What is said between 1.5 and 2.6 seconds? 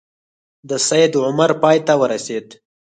پای ته ورسېد.